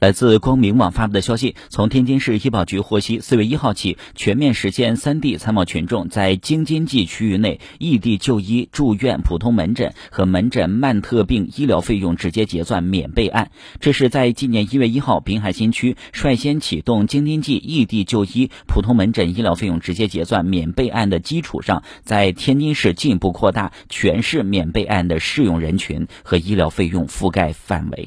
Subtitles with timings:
[0.00, 13.50] 来自光明网发布的消息从天津市医保局获悉四月一号起全面实现三地参保群众在京津冀区域内异地就医住院普通门诊和门诊慢特病医疗费用直接结算免备案
[13.80, 28.06] 这是在今年一月一号滨海新区率先启动京津冀异地就医普通门诊医疗费用直接结算免备案的基础上在天津市进一步扩大全市免备案的适用人群和医疗费用覆盖范围。